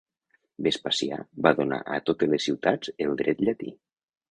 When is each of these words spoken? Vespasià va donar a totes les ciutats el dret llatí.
Vespasià 0.67 1.19
va 1.47 1.51
donar 1.59 1.79
a 1.83 2.01
totes 2.09 2.33
les 2.33 2.49
ciutats 2.49 2.95
el 3.09 3.17
dret 3.23 3.47
llatí. 3.49 3.79